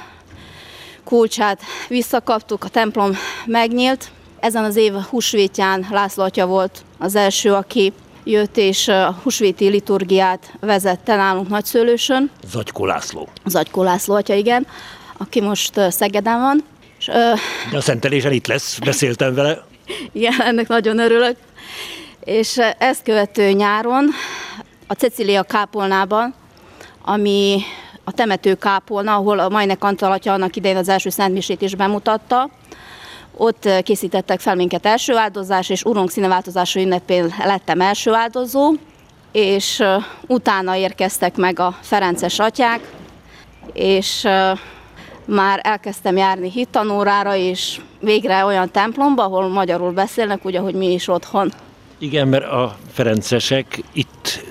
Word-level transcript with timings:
kulcsát 1.03 1.61
visszakaptuk, 1.88 2.63
a 2.63 2.67
templom 2.67 3.11
megnyílt. 3.45 4.11
Ezen 4.39 4.64
az 4.64 4.76
év 4.76 4.93
húsvétján 4.93 5.87
László 5.92 6.23
atya 6.23 6.45
volt 6.45 6.83
az 6.98 7.15
első, 7.15 7.54
aki 7.54 7.93
jött 8.23 8.58
és 8.58 8.87
a 8.87 9.20
húsvéti 9.23 9.67
liturgiát 9.67 10.54
vezette 10.59 11.15
nálunk 11.15 11.49
Nagyszőlősön. 11.49 12.31
Zagykó 12.48 12.86
László. 12.86 13.30
Zagykó 13.45 13.83
László 13.83 14.15
atya, 14.15 14.33
igen, 14.33 14.67
aki 15.17 15.42
most 15.42 15.80
Szegeden 15.89 16.39
van. 16.39 16.64
És, 16.99 17.05
De 17.71 17.77
a 17.77 17.81
szentelésen 17.81 18.31
itt 18.31 18.48
lesz, 18.48 18.80
beszéltem 18.80 19.33
vele. 19.33 19.64
Igen, 20.11 20.42
ennek 20.42 20.67
nagyon 20.67 20.99
örülök. 20.99 21.36
És 22.23 22.57
ezt 22.77 23.03
követő 23.03 23.52
nyáron 23.52 24.09
a 24.87 24.93
Cecília 24.93 25.43
kápolnában, 25.43 26.33
ami 27.02 27.61
a 28.03 28.11
temető 28.11 28.55
kápolna, 28.55 29.15
ahol 29.15 29.39
a 29.39 29.49
Majnek 29.49 29.83
Antal 29.83 30.11
atya 30.11 30.33
annak 30.33 30.55
idején 30.55 30.77
az 30.77 30.89
első 30.89 31.09
szentmisét 31.09 31.61
is 31.61 31.75
bemutatta, 31.75 32.49
ott 33.37 33.69
készítettek 33.83 34.39
fel 34.39 34.55
minket 34.55 34.85
első 34.85 35.15
áldozás, 35.15 35.69
és 35.69 35.83
Urunk 35.83 36.09
színeváltozása 36.11 36.80
ünnepén 36.80 37.33
lettem 37.43 37.81
első 37.81 38.13
áldozó, 38.13 38.73
és 39.31 39.83
utána 40.27 40.75
érkeztek 40.75 41.36
meg 41.36 41.59
a 41.59 41.77
Ferences 41.81 42.39
atyák, 42.39 42.91
és 43.73 44.27
már 45.25 45.59
elkezdtem 45.63 46.17
járni 46.17 46.51
hittanórára, 46.51 47.36
és 47.36 47.80
végre 47.99 48.45
olyan 48.45 48.71
templomba, 48.71 49.23
ahol 49.23 49.47
magyarul 49.47 49.91
beszélnek, 49.91 50.45
úgy, 50.45 50.55
ahogy 50.55 50.73
mi 50.73 50.93
is 50.93 51.07
otthon. 51.07 51.51
Igen, 51.99 52.27
mert 52.27 52.45
a 52.45 52.77
ferencesek 52.92 53.83
itt 53.93 54.43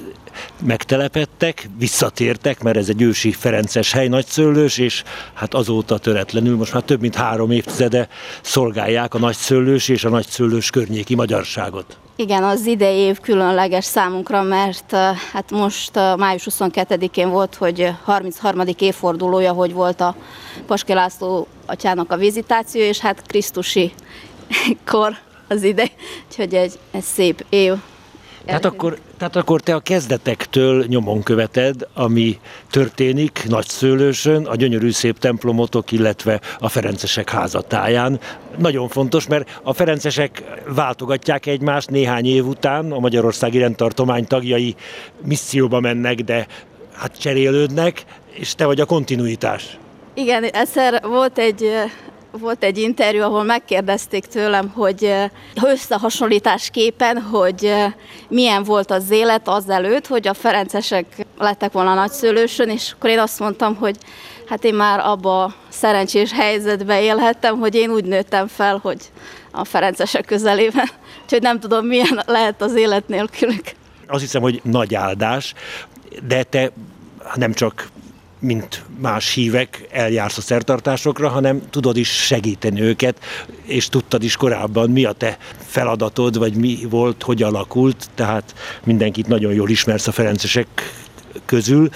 megtelepettek, 0.62 1.68
visszatértek, 1.78 2.62
mert 2.62 2.76
ez 2.76 2.88
egy 2.88 3.02
ősi 3.02 3.32
ferences 3.32 3.92
hely, 3.92 4.08
nagyszőlős, 4.08 4.78
és 4.78 5.02
hát 5.34 5.54
azóta 5.54 5.98
töretlenül, 5.98 6.56
most 6.56 6.72
már 6.72 6.82
több 6.82 7.00
mint 7.00 7.14
három 7.14 7.50
évtizede 7.50 8.08
szolgálják 8.40 9.14
a 9.14 9.18
nagyszőlős 9.18 9.88
és 9.88 10.04
a 10.04 10.08
nagyszőlős 10.08 10.70
környéki 10.70 11.14
magyarságot. 11.14 11.98
Igen, 12.16 12.44
az 12.44 12.66
idei 12.66 12.96
év 12.96 13.20
különleges 13.20 13.84
számunkra, 13.84 14.42
mert 14.42 14.96
hát 15.32 15.50
most 15.50 15.94
május 16.16 16.46
22-én 16.50 17.30
volt, 17.30 17.54
hogy 17.54 17.90
33. 18.04 18.62
évfordulója, 18.78 19.52
hogy 19.52 19.72
volt 19.72 20.00
a 20.00 20.16
Paske 20.66 20.94
László 20.94 21.46
atyának 21.66 22.12
a 22.12 22.16
vizitáció, 22.16 22.80
és 22.80 22.98
hát 22.98 23.22
Krisztusi 23.26 23.92
kor 24.84 25.16
az 25.48 25.62
ide, 25.62 25.90
úgyhogy 26.28 26.54
egy, 26.54 26.78
egy 26.90 27.02
szép 27.02 27.44
év. 27.48 27.72
Tehát 28.44 28.64
akkor, 28.64 28.98
tehát 29.18 29.36
akkor 29.36 29.60
te 29.60 29.74
a 29.74 29.80
kezdetektől 29.80 30.84
nyomon 30.86 31.22
követed, 31.22 31.88
ami 31.94 32.38
történik 32.70 33.44
Nagyszőlősön, 33.48 34.46
a 34.46 34.56
gyönyörű 34.56 34.90
szép 34.90 35.18
templomotok, 35.18 35.92
illetve 35.92 36.40
a 36.58 36.68
Ferencesek 36.68 37.30
házatáján. 37.30 38.20
Nagyon 38.58 38.88
fontos, 38.88 39.26
mert 39.26 39.60
a 39.62 39.72
Ferencesek 39.72 40.42
váltogatják 40.68 41.46
egymást 41.46 41.90
néhány 41.90 42.26
év 42.26 42.46
után, 42.46 42.92
a 42.92 42.98
Magyarországi 42.98 43.58
rendtartomány 43.58 44.26
tagjai 44.26 44.74
misszióba 45.24 45.80
mennek, 45.80 46.20
de 46.20 46.46
hát 46.92 47.20
cserélődnek, 47.20 48.04
és 48.32 48.54
te 48.54 48.66
vagy 48.66 48.80
a 48.80 48.84
kontinuitás. 48.84 49.78
Igen, 50.14 50.44
egyszer 50.44 51.00
volt 51.02 51.38
egy 51.38 51.70
volt 52.30 52.64
egy 52.64 52.78
interjú, 52.78 53.22
ahol 53.22 53.42
megkérdezték 53.42 54.26
tőlem, 54.26 54.68
hogy 54.68 55.14
összehasonlításképpen, 55.62 57.20
hogy 57.20 57.74
milyen 58.28 58.62
volt 58.62 58.90
az 58.90 59.10
élet 59.10 59.48
azelőtt, 59.48 60.06
hogy 60.06 60.28
a 60.28 60.34
ferencesek 60.34 61.26
lettek 61.38 61.72
volna 61.72 61.94
nagyszülősön, 61.94 62.68
és 62.68 62.92
akkor 62.92 63.10
én 63.10 63.18
azt 63.18 63.38
mondtam, 63.38 63.76
hogy 63.76 63.96
hát 64.48 64.64
én 64.64 64.74
már 64.74 65.00
abba 65.00 65.42
a 65.42 65.54
szerencsés 65.68 66.32
helyzetbe 66.32 67.02
élhettem, 67.02 67.58
hogy 67.58 67.74
én 67.74 67.90
úgy 67.90 68.04
nőttem 68.04 68.46
fel, 68.46 68.78
hogy 68.82 68.98
a 69.50 69.64
ferencesek 69.64 70.24
közelében. 70.24 70.88
Úgyhogy 71.22 71.42
nem 71.42 71.60
tudom, 71.60 71.86
milyen 71.86 72.22
lehet 72.26 72.62
az 72.62 72.74
élet 72.74 73.08
nélkülük. 73.08 73.64
Azt 74.06 74.20
hiszem, 74.20 74.42
hogy 74.42 74.60
nagy 74.64 74.94
áldás, 74.94 75.54
de 76.26 76.42
te 76.42 76.70
nem 77.34 77.52
csak 77.52 77.88
mint 78.38 78.84
más 79.00 79.34
hívek 79.34 79.88
eljársz 79.90 80.38
a 80.38 80.40
szertartásokra, 80.40 81.28
hanem 81.28 81.62
tudod 81.70 81.96
is 81.96 82.08
segíteni 82.08 82.80
őket, 82.80 83.24
és 83.64 83.88
tudtad 83.88 84.22
is 84.22 84.36
korábban, 84.36 84.90
mi 84.90 85.04
a 85.04 85.12
te 85.12 85.38
feladatod, 85.66 86.38
vagy 86.38 86.54
mi 86.54 86.78
volt, 86.90 87.22
hogy 87.22 87.42
alakult, 87.42 88.10
tehát 88.14 88.54
mindenkit 88.84 89.26
nagyon 89.26 89.52
jól 89.52 89.68
ismersz 89.68 90.06
a 90.06 90.12
ferencesek 90.12 90.66
közül. 91.44 91.88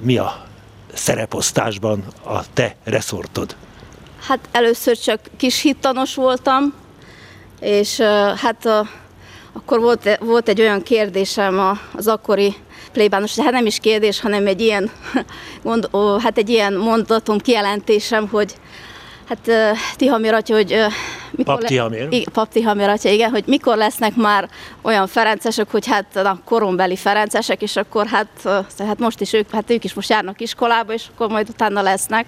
Mi 0.00 0.18
a 0.18 0.46
szereposztásban 0.92 2.04
a 2.24 2.52
te 2.52 2.76
reszortod? 2.84 3.56
Hát 4.20 4.48
először 4.50 4.98
csak 4.98 5.20
kis 5.36 5.60
hittanos 5.60 6.14
voltam, 6.14 6.74
és 7.60 8.00
hát 8.36 8.66
akkor 9.52 9.80
volt, 9.80 10.18
volt 10.20 10.48
egy 10.48 10.60
olyan 10.60 10.82
kérdésem 10.82 11.78
az 11.92 12.06
akkori 12.06 12.54
plébános, 12.92 13.38
hát 13.38 13.52
nem 13.52 13.66
is 13.66 13.78
kérdés, 13.78 14.20
hanem 14.20 14.46
egy 14.46 14.60
ilyen, 14.60 14.90
mond, 15.62 15.88
ó, 15.92 16.18
hát 16.18 16.38
egy 16.38 16.48
ilyen 16.48 16.74
mondatom, 16.74 17.38
kijelentésem, 17.38 18.28
hogy 18.28 18.54
Hát 19.30 19.76
Tihamir 19.96 20.34
atya, 20.34 20.54
hogy 20.54 20.76
mikor 21.30 21.54
Pap 21.54 21.64
Tihamir. 21.64 22.08
Le, 22.10 22.18
Pap 22.32 22.48
Tihamir 22.48 22.88
atya, 22.88 23.10
igen, 23.10 23.30
hogy 23.30 23.44
mikor 23.46 23.76
lesznek 23.76 24.14
már 24.16 24.48
olyan 24.82 25.06
ferencesek, 25.06 25.70
hogy 25.70 25.86
hát 25.86 26.16
a 26.16 26.40
korombeli 26.44 26.96
ferencesek, 26.96 27.62
és 27.62 27.76
akkor 27.76 28.06
hát, 28.06 28.28
hát 28.78 28.98
most 28.98 29.20
is 29.20 29.32
ők, 29.32 29.50
hát 29.50 29.70
ők 29.70 29.84
is 29.84 29.94
most 29.94 30.10
járnak 30.10 30.40
iskolába, 30.40 30.92
és 30.92 31.04
akkor 31.14 31.28
majd 31.28 31.48
utána 31.48 31.82
lesznek. 31.82 32.26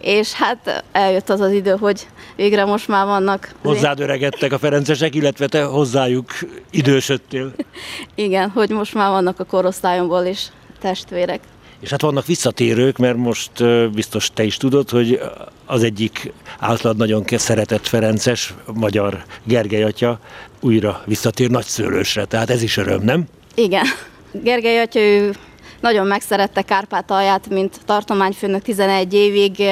És 0.00 0.32
hát 0.32 0.84
eljött 0.92 1.28
az 1.28 1.40
az 1.40 1.52
idő, 1.52 1.76
hogy 1.80 2.06
végre 2.36 2.64
most 2.64 2.88
már 2.88 3.06
vannak... 3.06 3.54
Hozzád 3.62 4.00
öregedtek 4.00 4.52
a 4.52 4.58
Ferencesek, 4.58 5.14
illetve 5.14 5.46
te 5.46 5.62
hozzájuk 5.64 6.30
idősödtél. 6.70 7.52
Igen, 8.14 8.50
hogy 8.50 8.70
most 8.70 8.94
már 8.94 9.10
vannak 9.10 9.40
a 9.40 9.44
korosztályomból 9.44 10.24
is 10.24 10.48
testvérek. 10.80 11.40
És 11.80 11.90
hát 11.90 12.00
vannak 12.00 12.26
visszatérők, 12.26 12.96
mert 12.96 13.16
most 13.16 13.50
biztos 13.92 14.30
te 14.34 14.42
is 14.42 14.56
tudod, 14.56 14.90
hogy 14.90 15.20
az 15.66 15.82
egyik 15.82 16.32
általad 16.58 16.96
nagyon 16.96 17.24
szeretett 17.26 17.86
Ferences, 17.86 18.54
magyar 18.74 19.24
Gergely 19.44 19.82
atya 19.82 20.18
újra 20.60 21.02
visszatér 21.04 21.50
nagyszőlősre, 21.50 22.24
tehát 22.24 22.50
ez 22.50 22.62
is 22.62 22.76
öröm, 22.76 23.02
nem? 23.02 23.24
Igen. 23.54 23.84
Gergely 24.32 24.80
atya, 24.80 25.00
ő 25.00 25.34
nagyon 25.80 26.06
megszerette 26.06 26.62
Kárpátalját, 26.62 27.48
mint 27.48 27.80
tartományfőnök 27.84 28.62
11 28.62 29.14
évig, 29.14 29.62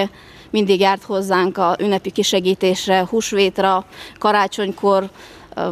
mindig 0.50 0.80
járt 0.80 1.02
hozzánk 1.02 1.58
a 1.58 1.76
ünnepi 1.80 2.10
kisegítésre, 2.10 3.06
húsvétra, 3.10 3.84
karácsonykor, 4.18 5.10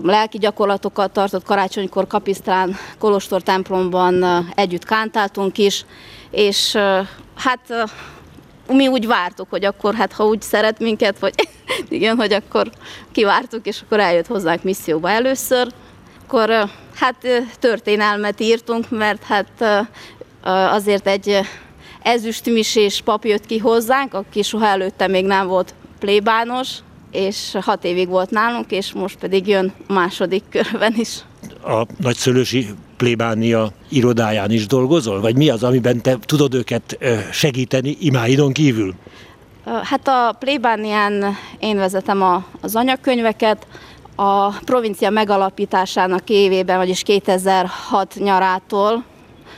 lelki 0.03 0.39
gyakorlatokat 0.39 1.13
tartott 1.13 1.45
karácsonykor 1.45 2.07
Kapisztrán 2.07 2.77
Kolostor 2.99 3.43
templomban 3.43 4.47
együtt 4.55 4.85
kántáltunk 4.85 5.59
is, 5.59 5.85
és 6.31 6.79
hát 7.37 7.89
mi 8.69 8.89
úgy 8.89 9.07
vártuk, 9.07 9.47
hogy 9.51 9.65
akkor 9.65 9.95
hát 9.95 10.13
ha 10.13 10.25
úgy 10.25 10.43
szeret 10.43 10.79
minket, 10.79 11.19
vagy 11.19 11.35
igen, 11.89 12.17
hogy 12.17 12.33
akkor 12.33 12.71
kivártuk, 13.13 13.67
és 13.67 13.81
akkor 13.81 14.01
eljött 14.01 14.27
hozzánk 14.27 14.63
misszióba 14.63 15.11
először, 15.11 15.67
akkor 16.27 16.69
hát 16.95 17.17
történelmet 17.59 18.41
írtunk, 18.41 18.91
mert 18.91 19.23
hát 19.23 19.87
azért 20.51 21.07
egy 21.07 21.41
ezüstmisés 22.03 23.01
pap 23.05 23.25
jött 23.25 23.47
ki 23.47 23.59
hozzánk, 23.59 24.15
aki 24.15 24.43
soha 24.43 24.67
előtte 24.67 25.07
még 25.07 25.25
nem 25.25 25.47
volt 25.47 25.75
plébános, 25.99 26.69
és 27.11 27.57
hat 27.61 27.85
évig 27.85 28.09
volt 28.09 28.31
nálunk, 28.31 28.71
és 28.71 28.93
most 28.93 29.19
pedig 29.19 29.47
jön 29.47 29.73
második 29.89 30.43
körben 30.51 30.95
is. 30.97 31.19
A 31.65 31.87
nagyszülősi 31.99 32.67
plébánia 32.97 33.73
irodáján 33.89 34.51
is 34.51 34.67
dolgozol? 34.67 35.21
Vagy 35.21 35.37
mi 35.37 35.49
az, 35.49 35.63
amiben 35.63 36.03
te 36.03 36.17
tudod 36.21 36.55
őket 36.55 36.99
segíteni 37.33 37.97
imáidon 38.01 38.53
kívül? 38.53 38.95
Hát 39.83 40.09
a 40.09 40.37
plébánián 40.39 41.37
én 41.59 41.77
vezetem 41.77 42.23
a, 42.23 42.45
az 42.61 42.77
anyagkönyveket, 42.77 43.67
a 44.17 44.49
provincia 44.49 45.11
megalapításának 45.11 46.29
évében, 46.29 46.77
vagyis 46.77 47.03
2006 47.03 48.15
nyarától 48.19 49.05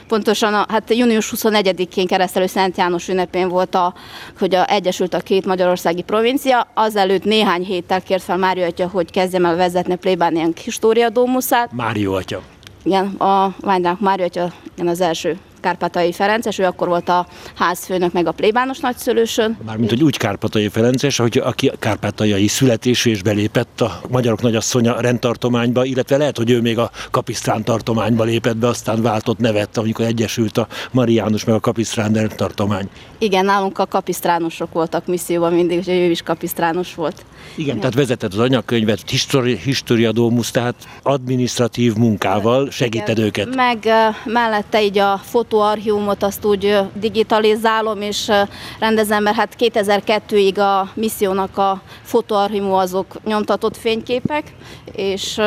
pontosan 0.07 0.53
a, 0.53 0.65
hát 0.69 0.93
június 0.93 1.33
21-én 1.35 2.07
keresztelő 2.07 2.45
Szent 2.45 2.77
János 2.77 3.07
ünnepén 3.07 3.47
volt, 3.47 3.75
a, 3.75 3.93
hogy 4.39 4.55
a 4.55 4.69
Egyesült 4.69 5.13
a 5.13 5.19
két 5.19 5.45
magyarországi 5.45 6.01
provincia. 6.01 6.67
Azelőtt 6.73 7.23
néhány 7.23 7.63
héttel 7.63 8.01
kért 8.01 8.23
fel 8.23 8.37
Mário 8.37 8.65
atya, 8.65 8.87
hogy 8.87 9.11
kezdjem 9.11 9.45
el 9.45 9.55
vezetni 9.55 9.95
plébániánk 9.95 10.57
históriadómuszát. 10.57 11.71
Mário 11.71 12.13
atya. 12.13 12.41
Igen, 12.83 13.05
a 13.05 13.55
Ványdánk 13.59 13.99
Mário 13.99 14.25
atya 14.25 14.51
igen, 14.75 14.87
az 14.87 15.01
első 15.01 15.37
Kárpátai 15.59 16.11
Ferences, 16.11 16.59
ő 16.59 16.63
akkor 16.63 16.87
volt 16.87 17.09
a 17.09 17.27
házfőnök 17.55 18.13
meg 18.13 18.27
a 18.27 18.31
plébános 18.31 18.79
nagyszülősön. 18.79 19.57
Mármint, 19.65 19.89
hogy 19.89 20.03
úgy 20.03 20.17
Kárpátai 20.17 20.69
Ferences, 20.69 21.17
hogy 21.17 21.37
aki 21.43 21.71
kárpátaljai 21.79 22.47
születésű 22.47 23.09
és 23.09 23.21
belépett 23.21 23.81
a 23.81 24.01
magyarok 24.09 24.41
nagyasszonya 24.41 25.01
rendtartományba, 25.01 25.85
illetve 25.85 26.17
lehet, 26.17 26.37
hogy 26.37 26.49
ő 26.49 26.61
még 26.61 26.77
a 26.77 26.91
Kapisztrán 27.11 27.63
tartományba 27.63 28.23
lépett 28.23 28.57
be, 28.57 28.67
aztán 28.67 29.01
váltott 29.01 29.37
nevet, 29.37 29.77
amikor 29.77 30.05
egyesült 30.05 30.57
a 30.57 30.67
Mariánus 30.91 31.43
meg 31.43 31.55
a 31.55 31.59
Kapisztrán 31.59 32.13
rendtartomány. 32.13 32.89
Igen, 33.17 33.45
nálunk 33.45 33.79
a 33.79 33.85
kapisztránosok 33.85 34.73
voltak 34.73 35.05
misszióban 35.07 35.53
mindig, 35.53 35.83
hogy 35.83 35.93
ő 35.93 36.09
is 36.09 36.21
kapisztrános 36.21 36.95
volt. 36.95 37.25
Igen, 37.55 37.65
Igen. 37.65 37.79
tehát 37.79 37.95
vezeted 37.95 38.33
az 38.33 38.39
anyagkönyvet, 38.39 39.09
histori, 39.09 39.57
Historia 39.57 40.11
Domus, 40.11 40.51
tehát 40.51 40.75
administratív 41.03 41.95
munkával 41.95 42.71
segíted 42.71 43.17
Igen. 43.17 43.25
őket. 43.25 43.55
Meg 43.55 43.79
uh, 43.85 44.33
mellette 44.33 44.83
így 44.83 44.97
a 44.97 45.21
fotóarchiumot 45.47 46.23
azt 46.23 46.45
úgy 46.45 46.77
digitalizálom 46.93 48.01
és 48.01 48.31
rendezem, 48.79 49.23
mert 49.23 49.35
hát 49.35 49.55
2002-ig 49.59 50.57
a 50.57 50.89
missziónak 50.93 51.57
a 51.57 51.81
fotóarchium 52.03 52.73
azok 52.73 53.15
nyomtatott 53.25 53.77
fényképek, 53.77 54.53
és 54.91 55.37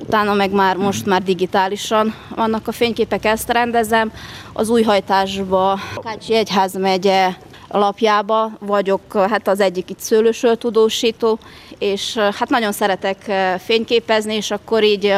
utána 0.00 0.34
meg 0.34 0.50
már 0.50 0.76
most 0.76 1.06
már 1.06 1.22
digitálisan 1.22 2.14
vannak 2.36 2.68
a 2.68 2.72
fényképek, 2.72 3.24
ezt 3.24 3.50
rendezem. 3.50 4.12
Az 4.52 4.68
újhajtásba 4.68 5.78
Kácsi 6.02 6.34
Egyház 6.34 6.74
megye 6.76 7.28
lapjába 7.68 8.50
vagyok, 8.58 9.12
hát 9.12 9.48
az 9.48 9.60
egyik 9.60 9.90
itt 9.90 10.00
szőlősről 10.00 10.56
tudósító, 10.56 11.38
és 11.78 12.16
hát 12.16 12.48
nagyon 12.48 12.72
szeretek 12.72 13.32
fényképezni, 13.64 14.34
és 14.34 14.50
akkor 14.50 14.84
így 14.84 15.16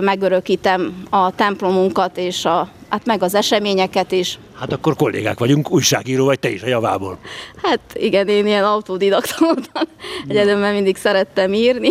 megörökítem 0.00 1.04
a 1.10 1.34
templomunkat, 1.34 2.16
és 2.16 2.44
a, 2.44 2.68
hát 2.88 3.06
meg 3.06 3.22
az 3.22 3.34
eseményeket 3.34 4.12
is. 4.12 4.38
Hát 4.58 4.72
akkor 4.72 4.96
kollégák 4.96 5.38
vagyunk, 5.38 5.70
újságíró 5.70 6.24
vagy 6.24 6.38
te 6.38 6.50
is 6.50 6.62
a 6.62 6.66
javából. 6.66 7.18
Hát 7.62 7.80
igen, 7.94 8.28
én 8.28 8.46
ilyen 8.46 8.64
autodidakta 8.64 9.34
voltam. 9.38 9.82
Egyetemben 10.28 10.74
mindig 10.74 10.96
szerettem 10.96 11.52
írni. 11.52 11.88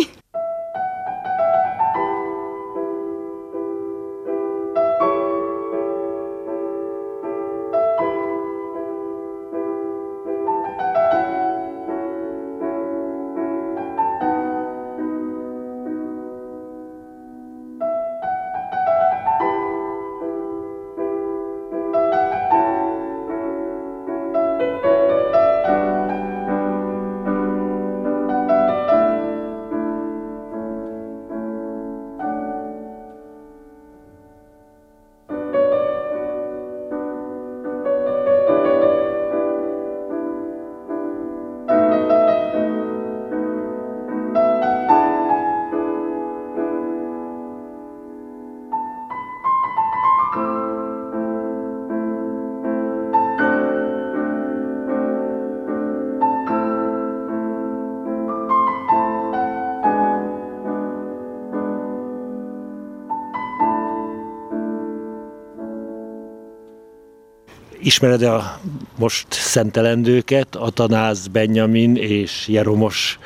Ismered 67.84 68.22
a 68.22 68.60
most 68.98 69.26
szentelendőket, 69.30 70.56
Atanáz, 70.56 71.26
Benjamin 71.26 71.96
és 71.96 72.48
Jeromos 72.48 73.18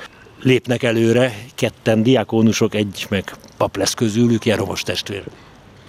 lépnek 0.43 0.83
előre, 0.83 1.35
ketten 1.55 2.03
diákónusok, 2.03 2.75
egy 2.75 3.07
meg 3.09 3.33
pap 3.57 3.77
lesz 3.77 3.95
közülük, 3.95 4.47
Jeromos 4.47 4.83
testvér. 4.83 5.23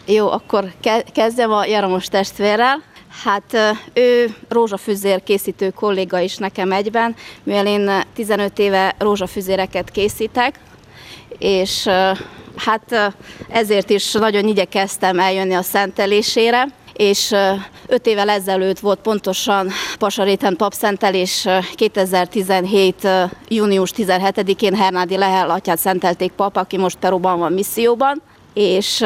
Jó, 0.05 0.31
akkor 0.31 0.71
kezdjem 1.13 1.51
a 1.51 1.65
Jeromos 1.65 2.05
testvérrel. 2.05 2.83
Hát 3.23 3.77
ő 3.93 4.35
rózsafüzér 4.49 5.23
készítő 5.23 5.69
kolléga 5.69 6.19
is 6.19 6.37
nekem 6.37 6.71
egyben, 6.71 7.15
mivel 7.43 7.67
én 7.67 8.03
15 8.13 8.59
éve 8.59 8.95
rózsafüzéreket 8.97 9.91
készítek, 9.91 10.59
és 11.37 11.87
hát 12.55 13.13
ezért 13.49 13.89
is 13.89 14.11
nagyon 14.11 14.47
igyekeztem 14.47 15.19
eljönni 15.19 15.53
a 15.53 15.61
szentelésére 15.61 16.67
és 16.99 17.35
öt 17.87 18.07
évvel 18.07 18.29
ezelőtt 18.29 18.79
volt 18.79 18.99
pontosan 18.99 19.69
Pasaréten 19.99 20.55
papszentelés 20.55 21.47
2017. 21.75 23.07
június 23.47 23.91
17-én 23.95 24.75
Hernádi 24.75 25.17
Lehel 25.17 25.49
atyát 25.49 25.77
szentelték 25.77 26.31
pap, 26.31 26.55
aki 26.55 26.77
most 26.77 26.97
Peruban 26.97 27.39
van 27.39 27.53
misszióban, 27.53 28.21
és 28.53 29.05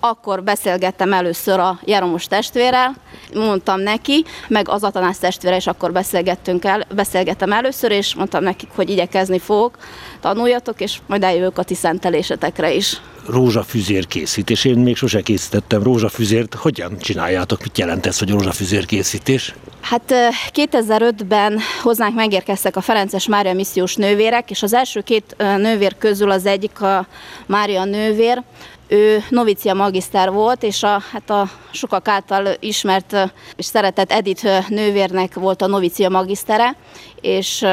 akkor 0.00 0.42
beszélgettem 0.42 1.12
először 1.12 1.58
a 1.58 1.78
Jeromos 1.84 2.26
testvérrel, 2.26 2.94
mondtam 3.34 3.80
neki, 3.80 4.24
meg 4.48 4.68
az 4.68 4.84
Atanász 4.84 5.18
testvére 5.18 5.56
is 5.56 5.66
akkor 5.66 5.92
beszélgettünk 5.92 6.64
el, 6.64 6.86
beszélgettem 6.94 7.52
először, 7.52 7.90
és 7.90 8.14
mondtam 8.14 8.42
nekik, 8.42 8.68
hogy 8.74 8.90
igyekezni 8.90 9.38
fogok, 9.38 9.76
tanuljatok, 10.20 10.80
és 10.80 10.98
majd 11.06 11.22
eljövök 11.22 11.58
a 11.58 11.62
ti 11.62 11.74
szentelésetekre 11.74 12.72
is. 12.72 13.00
Rózsafüzér 13.28 14.06
készítés. 14.06 14.64
Én 14.64 14.78
még 14.78 14.96
sose 14.96 15.20
készítettem 15.20 15.82
rózsafüzért. 15.82 16.54
Hogyan 16.54 16.98
csináljátok? 16.98 17.62
Mit 17.62 17.78
jelent 17.78 18.06
ez, 18.06 18.18
hogy 18.18 18.30
rózsafüzér 18.30 18.86
készítés? 18.86 19.54
Hát 19.80 20.14
2005-ben 20.54 21.58
hozzánk 21.82 22.14
megérkeztek 22.14 22.76
a 22.76 22.80
Ferences 22.80 23.26
Mária 23.26 23.52
missziós 23.52 23.94
nővérek, 23.96 24.50
és 24.50 24.62
az 24.62 24.72
első 24.72 25.00
két 25.00 25.36
nővér 25.38 25.98
közül 25.98 26.30
az 26.30 26.46
egyik 26.46 26.80
a 26.80 27.06
Mária 27.46 27.84
nővér, 27.84 28.42
ő 28.88 29.24
novicia 29.28 29.74
magiszter 29.74 30.30
volt, 30.30 30.62
és 30.62 30.82
a, 30.82 31.02
hát 31.12 31.30
a 31.30 31.48
sokak 31.70 32.08
által 32.08 32.48
ismert 32.60 33.16
és 33.56 33.64
szeretett 33.64 34.12
Edith 34.12 34.68
nővérnek 34.68 35.34
volt 35.34 35.62
a 35.62 35.66
novicia 35.66 36.08
magisztere, 36.08 36.76
és 37.20 37.64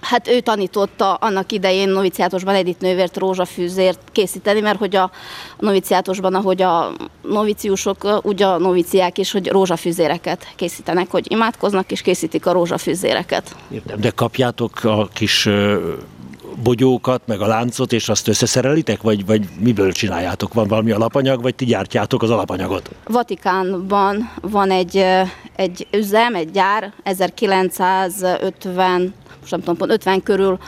Hát 0.00 0.28
ő 0.28 0.40
tanította 0.40 1.14
annak 1.14 1.52
idején 1.52 1.88
noviciátosban 1.88 2.54
Edith 2.54 2.80
nővért 2.80 3.16
rózsafűzért 3.16 4.00
készíteni, 4.12 4.60
mert 4.60 4.78
hogy 4.78 4.96
a 4.96 5.10
noviciátosban, 5.58 6.34
ahogy 6.34 6.62
a 6.62 6.92
noviciusok, 7.22 8.20
úgy 8.22 8.42
a 8.42 8.58
noviciák 8.58 9.18
is, 9.18 9.32
hogy 9.32 9.48
rózsafűzéreket 9.48 10.46
készítenek, 10.56 11.10
hogy 11.10 11.30
imádkoznak 11.30 11.90
és 11.90 12.02
készítik 12.02 12.46
a 12.46 12.52
rózsafűzéreket. 12.52 13.56
Értem, 13.70 14.00
de 14.00 14.10
kapjátok 14.10 14.84
a 14.84 15.08
kis 15.12 15.48
bogyókat, 16.62 17.22
meg 17.26 17.40
a 17.40 17.46
láncot, 17.46 17.92
és 17.92 18.08
azt 18.08 18.28
összeszerelitek, 18.28 19.02
vagy, 19.02 19.26
vagy 19.26 19.48
miből 19.58 19.92
csináljátok? 19.92 20.54
Van 20.54 20.68
valami 20.68 20.90
alapanyag, 20.90 21.42
vagy 21.42 21.54
ti 21.54 21.64
gyártjátok 21.64 22.22
az 22.22 22.30
alapanyagot? 22.30 22.90
Vatikánban 23.04 24.30
van 24.40 24.70
egy, 24.70 25.04
egy 25.56 25.86
üzem, 25.90 26.34
egy 26.34 26.50
gyár, 26.50 26.92
1950 27.02 29.14
most 29.50 29.66
nem 29.66 29.76
tudom, 29.76 29.76
pont 29.76 29.90
50 29.90 30.22
körül 30.22 30.58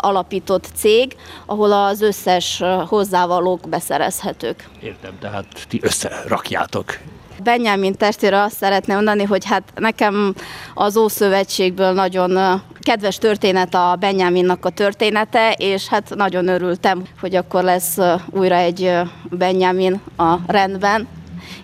alapított 0.00 0.66
cég, 0.74 1.16
ahol 1.46 1.72
az 1.72 2.00
összes 2.00 2.62
hozzávalók 2.86 3.68
beszerezhetők. 3.68 4.68
Értem, 4.82 5.18
tehát 5.20 5.46
ti 5.68 5.80
összerakjátok. 5.82 6.98
Benjamin 7.42 7.94
testvére 7.94 8.42
azt 8.42 8.56
szeretném 8.56 8.96
mondani, 8.96 9.24
hogy 9.24 9.44
hát 9.44 9.62
nekem 9.74 10.34
az 10.74 10.96
Ószövetségből 10.96 11.92
nagyon 11.92 12.62
kedves 12.80 13.18
történet 13.18 13.74
a 13.74 13.96
Benjaminnak 14.00 14.64
a 14.64 14.70
története, 14.70 15.52
és 15.52 15.88
hát 15.88 16.14
nagyon 16.14 16.48
örültem, 16.48 17.02
hogy 17.20 17.34
akkor 17.34 17.62
lesz 17.62 17.98
újra 18.30 18.54
egy 18.54 18.92
Benjamin 19.30 20.00
a 20.16 20.34
rendben. 20.46 21.08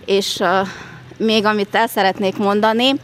És 0.04 0.42
még 1.16 1.44
amit 1.44 1.74
el 1.74 1.86
szeretnék 1.86 2.36
mondani, 2.36 2.94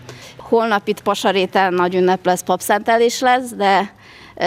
holnap 0.48 0.88
itt 0.88 1.02
Pasaréten 1.02 1.74
nagy 1.74 1.94
ünnep 1.94 2.26
lesz, 2.26 2.42
papszentelés 2.42 3.20
lesz, 3.20 3.50
de 3.50 3.94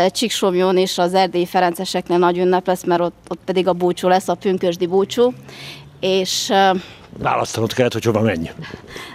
Csíksomjón 0.08 0.78
is 0.78 0.98
az 0.98 1.14
erdélyi 1.14 1.46
ferenceseknél 1.46 2.18
nagy 2.18 2.38
ünnep 2.38 2.68
lesz, 2.68 2.84
mert 2.84 3.02
ott, 3.02 3.18
ott 3.28 3.40
pedig 3.46 3.68
a 3.68 3.74
búcsú 3.74 4.08
lesz, 4.08 4.28
a 4.28 4.36
pünkösdi 4.36 4.86
búcsú. 4.86 5.34
És 6.00 6.52
Választanod 7.18 7.74
kellett, 7.74 7.94
hogy 7.94 8.04
hova 8.04 8.22
menj. 8.22 8.52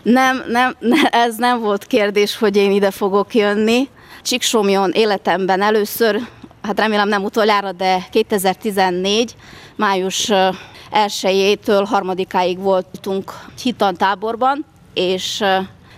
Nem, 0.03 0.45
nem, 0.49 0.77
ez 1.11 1.37
nem 1.37 1.61
volt 1.61 1.87
kérdés, 1.87 2.37
hogy 2.37 2.57
én 2.57 2.71
ide 2.71 2.91
fogok 2.91 3.35
jönni. 3.35 3.89
Csíksomjon 4.23 4.91
életemben 4.91 5.63
először, 5.63 6.21
hát 6.63 6.79
remélem 6.79 7.09
nem 7.09 7.25
utoljára, 7.25 7.73
de 7.73 8.07
2014. 8.11 9.37
május 9.77 10.31
1-től 10.93 11.85
harmadikáig 11.89 12.59
voltunk 12.59 13.33
hitantáborban, 13.63 14.65
és 14.95 15.45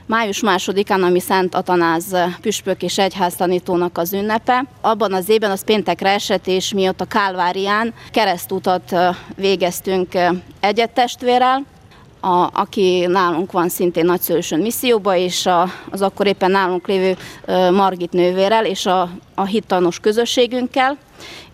május 0.06 0.40
másodikán, 0.40 1.02
ami 1.02 1.20
Szent 1.20 1.54
Atanáz 1.54 2.16
püspök 2.40 2.82
és 2.82 2.98
egyháztanítónak 2.98 3.98
az 3.98 4.12
ünnepe. 4.12 4.64
Abban 4.80 5.12
az 5.12 5.28
évben 5.28 5.50
az 5.50 5.64
péntekre 5.64 6.10
esett, 6.10 6.46
és 6.46 6.72
mi 6.72 6.88
ott 6.88 7.00
a 7.00 7.04
Kálvárián 7.04 7.94
keresztutat 8.10 8.94
végeztünk 9.36 10.12
egyettestvérrel, 10.60 11.64
a, 12.20 12.50
aki 12.52 13.06
nálunk 13.06 13.52
van 13.52 13.68
szintén 13.68 14.04
nagyszülősön 14.04 14.60
misszióba, 14.60 15.16
és 15.16 15.46
a, 15.46 15.68
az 15.90 16.02
akkor 16.02 16.26
éppen 16.26 16.50
nálunk 16.50 16.86
lévő 16.86 17.16
Margit 17.70 18.12
nővérrel 18.12 18.64
és 18.64 18.86
a, 18.86 19.10
a 19.34 19.44
hittanos 19.44 20.00
közösségünkkel, 20.00 20.96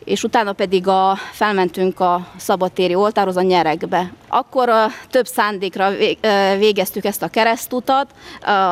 és 0.05 0.25
utána 0.25 0.53
pedig 0.53 0.89
a, 0.89 1.19
felmentünk 1.33 2.01
a 2.01 2.27
szabatéri 2.37 2.95
oltárhoz 2.95 3.37
a 3.37 3.43
nyerekbe. 3.43 4.13
Akkor 4.29 4.69
a, 4.69 4.87
több 5.11 5.27
szándékra 5.27 5.91
végeztük 6.59 7.05
ezt 7.05 7.23
a 7.23 7.29
keresztutat. 7.29 8.07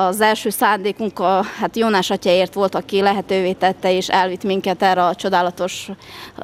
Az 0.09 0.21
első 0.21 0.51
szándékunk 0.51 1.19
a, 1.19 1.45
hát 1.59 1.77
Jónás 1.77 2.11
atyaért 2.11 2.55
volt, 2.55 2.75
aki 2.75 3.01
lehetővé 3.01 3.53
tette 3.53 3.93
és 3.93 4.09
elvitt 4.09 4.45
minket 4.45 4.83
erre 4.83 5.05
a 5.05 5.15
csodálatos 5.15 5.89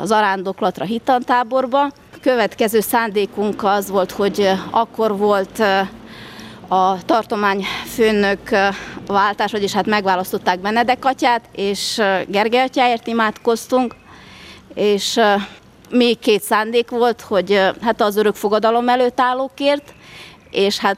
zarándoklatra, 0.03 0.85
hittantáborba 0.85 1.91
következő 2.21 2.81
szándékunk 2.81 3.65
az 3.65 3.91
volt, 3.91 4.11
hogy 4.11 4.51
akkor 4.71 5.17
volt 5.17 5.63
a 6.69 7.05
tartomány 7.05 7.65
főnök 7.95 8.51
váltás, 9.07 9.53
vagyis 9.53 9.73
hát 9.73 9.87
megválasztották 9.87 10.61
Benedek 10.61 11.05
atyát, 11.05 11.43
és 11.53 12.03
Gergely 12.27 12.63
atyáért 12.63 13.07
imádkoztunk, 13.07 13.95
és 14.77 15.21
még 15.91 16.19
két 16.19 16.43
szándék 16.43 16.91
volt, 16.91 17.21
hogy 17.21 17.61
hát 17.81 18.01
az 18.01 18.17
örök 18.17 18.35
fogadalom 18.35 18.89
előtt 18.89 19.21
állókért, 19.21 19.95
és 20.51 20.79
hát 20.79 20.97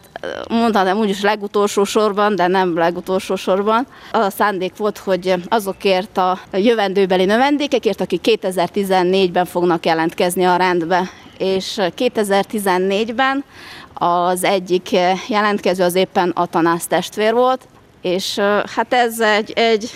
mondhatnám 0.48 0.98
úgyis 0.98 1.20
legutolsó 1.20 1.84
sorban, 1.84 2.36
de 2.36 2.46
nem 2.46 2.76
legutolsó 2.76 3.36
sorban. 3.36 3.86
Az 4.12 4.24
a 4.24 4.30
szándék 4.30 4.76
volt, 4.76 4.98
hogy 4.98 5.34
azokért 5.48 6.16
a 6.16 6.38
jövendőbeli 6.52 7.24
növendékekért, 7.24 8.00
akik 8.00 8.20
2014-ben 8.42 9.44
fognak 9.44 9.86
jelentkezni 9.86 10.44
a 10.44 10.56
rendbe. 10.56 11.10
És 11.38 11.76
2014-ben 11.78 13.44
az 13.94 14.44
egyik 14.44 14.90
jelentkező 15.28 15.84
az 15.84 15.94
éppen 15.94 16.30
Atanász 16.34 16.86
testvér 16.86 17.32
volt, 17.32 17.68
és 18.02 18.38
hát 18.76 18.92
ez 18.92 19.20
egy, 19.20 19.52
egy 19.54 19.90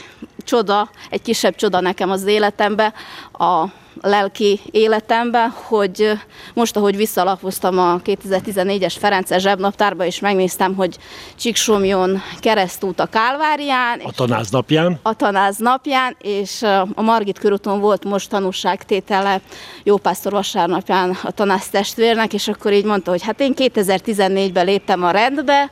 csoda, 0.44 0.90
egy 1.10 1.22
kisebb 1.22 1.54
csoda 1.54 1.80
nekem 1.80 2.10
az 2.10 2.24
életemben, 2.24 2.92
a 3.32 3.64
lelki 4.00 4.60
életemben, 4.70 5.50
hogy 5.50 6.10
most, 6.54 6.76
ahogy 6.76 6.96
visszalapoztam 6.96 7.78
a 7.78 8.00
2014-es 8.04 8.94
Ferences 8.98 9.42
zsebnaptárba, 9.42 10.04
és 10.04 10.20
megnéztem, 10.20 10.74
hogy 10.74 10.98
Csíksomjon 11.36 12.22
keresztút 12.40 13.00
a 13.00 13.06
Kálvárián. 13.06 14.00
A 14.04 14.12
tanáz 14.12 14.50
napján. 14.50 14.98
A 15.02 15.14
tanáz 15.14 15.56
napján, 15.56 16.16
és 16.20 16.62
a 16.94 17.02
Margit 17.02 17.38
körúton 17.38 17.80
volt 17.80 18.04
most 18.04 18.30
tanúságtétele 18.30 19.40
Jópásztor 19.82 20.32
vasárnapján 20.32 21.18
a 21.22 21.30
tanász 21.30 21.68
testvérnek, 21.68 22.32
és 22.32 22.48
akkor 22.48 22.72
így 22.72 22.84
mondta, 22.84 23.10
hogy 23.10 23.22
hát 23.22 23.40
én 23.40 23.54
2014-ben 23.56 24.64
léptem 24.64 25.04
a 25.04 25.10
rendbe, 25.10 25.70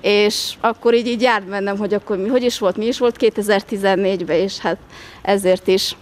és 0.00 0.52
akkor 0.60 0.94
így, 0.94 1.06
így 1.06 1.22
járt 1.22 1.44
bennem, 1.44 1.76
hogy 1.76 1.94
akkor 1.94 2.16
mi, 2.16 2.28
hogy 2.28 2.42
is 2.42 2.58
volt, 2.58 2.76
mi 2.76 2.86
is 2.86 2.98
volt 2.98 3.16
2014-ben, 3.18 4.36
és 4.36 4.58
hát 4.58 4.76
ezért 5.22 5.66
is 5.66 5.96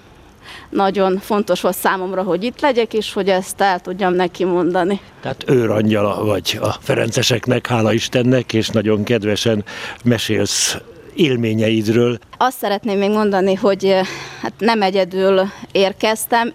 nagyon 0.70 1.18
fontos 1.18 1.60
volt 1.60 1.76
számomra, 1.76 2.22
hogy 2.22 2.44
itt 2.44 2.60
legyek, 2.60 2.94
és 2.94 3.12
hogy 3.12 3.28
ezt 3.28 3.60
el 3.60 3.80
tudjam 3.80 4.14
neki 4.14 4.44
mondani. 4.44 5.00
Tehát 5.20 5.44
őrangyala 5.46 6.24
vagy 6.24 6.58
a 6.60 6.70
Ferenceseknek, 6.80 7.66
hála 7.66 7.92
Istennek, 7.92 8.52
és 8.52 8.68
nagyon 8.68 9.04
kedvesen 9.04 9.64
mesélsz 10.04 10.76
élményeidről. 11.14 12.18
Azt 12.36 12.58
szeretném 12.58 12.98
még 12.98 13.10
mondani, 13.10 13.54
hogy 13.54 13.94
hát 14.42 14.52
nem 14.58 14.82
egyedül 14.82 15.42
érkeztem, 15.72 16.52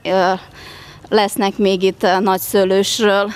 lesznek 1.10 1.58
még 1.58 1.84
itt 1.84 2.08
nagyszőlősről 2.20 3.32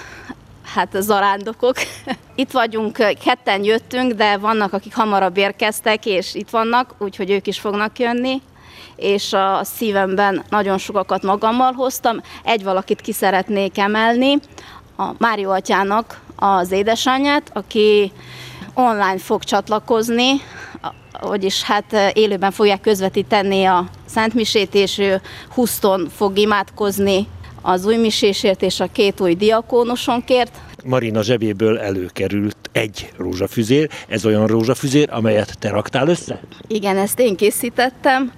hát 0.74 0.96
zarándokok. 1.00 1.76
Itt 2.36 2.52
vagyunk, 2.52 2.98
ketten 3.24 3.64
jöttünk, 3.64 4.12
de 4.12 4.38
vannak, 4.38 4.74
akik 4.74 4.96
hamarabb 4.96 5.38
érkeztek, 5.38 6.06
és 6.06 6.36
itt 6.36 6.50
vannak, 6.50 6.96
úgyhogy 6.98 7.32
ők 7.32 7.48
is 7.48 7.60
fognak 7.60 8.00
jönni 8.00 8.42
és 8.96 9.34
a 9.34 9.60
szívemben 9.64 10.44
nagyon 10.50 10.78
sokakat 10.78 11.24
magammal 11.24 11.72
hoztam. 11.72 12.22
Egy 12.44 12.64
valakit 12.64 13.02
ki 13.02 13.12
szeretnék 13.12 13.78
emelni, 13.78 14.40
a 14.98 15.12
Mário 15.18 15.52
atyának 15.52 16.22
az 16.36 16.72
édesanyját, 16.72 17.52
aki 17.54 18.12
online 18.74 19.18
fog 19.18 19.44
csatlakozni, 19.44 20.42
vagyis 21.22 21.64
hát 21.64 22.14
élőben 22.14 22.52
fogják 22.52 22.82
közvetíteni 22.82 23.66
a 23.66 23.86
Szentmisét, 24.06 24.74
és 24.74 24.98
ő 24.98 25.22
Huszton 25.54 26.10
fog 26.16 26.38
imádkozni 26.38 27.28
az 27.68 27.86
új 27.86 27.98
misésért 27.98 28.62
és 28.62 28.80
a 28.80 28.88
két 28.92 29.22
új 29.22 29.36
diakónusonkért. 29.36 30.52
Marina 30.84 31.22
zsebéből 31.22 31.80
előkerült 31.80 32.58
egy 32.72 33.12
rózsafüzér. 33.18 33.90
Ez 34.08 34.26
olyan 34.26 34.48
rózsafüzér, 34.48 35.10
amelyet 35.12 35.60
te 35.60 35.70
raktál 35.70 36.08
össze? 36.08 36.40
Igen, 36.68 36.98
ezt 36.98 37.20
én 37.20 37.36
készítettem. 37.36 38.32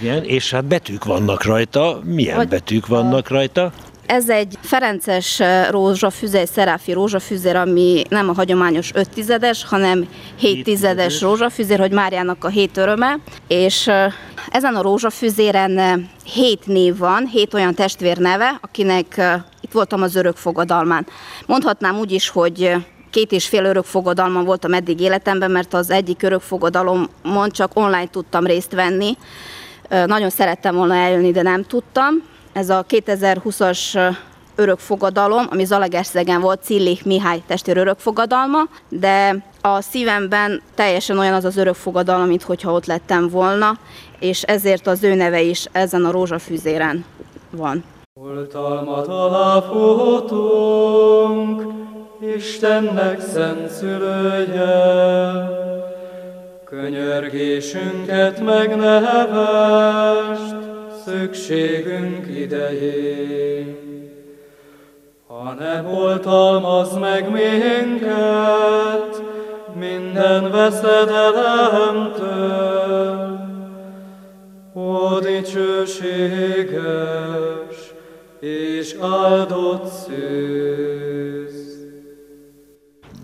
Igen, 0.00 0.24
és 0.24 0.50
hát 0.50 0.64
betűk 0.64 1.04
vannak 1.04 1.44
rajta. 1.44 2.00
Milyen 2.04 2.36
Vagy, 2.36 2.48
betűk 2.48 2.86
vannak 2.86 3.28
rajta? 3.28 3.72
Ez 4.06 4.28
egy 4.28 4.58
Ferences 4.60 5.42
rózsafüzér, 5.70 6.40
egy 6.40 6.50
szeráfi 6.50 6.92
rózsafüzér, 6.92 7.56
ami 7.56 8.02
nem 8.08 8.28
a 8.28 8.32
hagyományos 8.32 8.90
5 8.94 9.08
tizedes, 9.10 9.64
hanem 9.64 10.08
7 10.36 10.64
tizedes 10.64 11.20
rózsafüzér, 11.20 11.78
hogy 11.78 11.92
Máriának 11.92 12.44
a 12.44 12.48
hét 12.48 12.76
öröme. 12.76 13.18
És 13.48 13.90
ezen 14.50 14.74
a 14.74 14.82
rózsafüzéren 14.82 16.06
hét 16.24 16.66
név 16.66 16.96
van, 16.96 17.26
hét 17.26 17.54
olyan 17.54 17.74
testvér 17.74 18.18
neve, 18.18 18.58
akinek 18.60 19.20
itt 19.60 19.72
voltam 19.72 20.02
az 20.02 20.14
örök 20.14 20.36
fogadalmán. 20.36 21.06
Mondhatnám 21.46 21.98
úgy 21.98 22.12
is, 22.12 22.28
hogy 22.28 22.74
két 23.10 23.32
és 23.32 23.48
fél 23.48 23.64
örökfogadalmam 23.64 24.44
voltam 24.44 24.72
eddig 24.72 25.00
életemben, 25.00 25.50
mert 25.50 25.74
az 25.74 25.90
egyik 25.90 26.22
örökfogadalomon 26.22 27.50
csak 27.50 27.70
online 27.74 28.08
tudtam 28.10 28.46
részt 28.46 28.72
venni. 28.72 29.16
Nagyon 29.88 30.30
szerettem 30.30 30.74
volna 30.74 30.94
eljönni, 30.94 31.30
de 31.30 31.42
nem 31.42 31.64
tudtam. 31.64 32.32
Ez 32.54 32.70
a 32.70 32.84
2020-as 32.88 34.14
örökfogadalom, 34.54 35.46
ami 35.50 35.64
Zalaegerszegen 35.64 36.40
volt, 36.40 36.62
Cillik 36.62 37.04
Mihály 37.04 37.42
testvér 37.46 37.76
örökfogadalma, 37.76 38.58
de 38.88 39.44
a 39.60 39.80
szívemben 39.80 40.62
teljesen 40.74 41.18
olyan 41.18 41.34
az 41.34 41.44
az 41.44 41.56
örökfogadalom, 41.56 42.26
mint 42.26 42.42
hogyha 42.42 42.72
ott 42.72 42.86
lettem 42.86 43.28
volna, 43.28 43.78
és 44.18 44.42
ezért 44.42 44.86
az 44.86 45.02
ő 45.02 45.14
neve 45.14 45.40
is 45.40 45.66
ezen 45.72 46.04
a 46.04 46.10
rózsafűzéren 46.10 47.04
van. 47.50 47.84
Oltalmat 48.20 49.06
alá 49.06 49.60
futunk, 49.60 51.62
Istennek 52.36 53.20
szent 53.20 53.70
szülője, 53.70 54.72
könyörgésünket 56.64 58.40
megnehevest, 58.40 60.56
szükségünk 61.04 62.26
idején. 62.36 63.76
Ha 65.26 65.54
nem 65.58 65.86
oltalmaz 65.86 66.98
meg 66.98 67.30
minket, 67.30 69.22
minden 69.74 70.50
veszedelemtől, 70.50 73.38
ó 74.74 75.18
dicsőséges 75.18 76.74
és 78.40 78.96
áldott 79.00 79.86
szűz. 79.86 81.53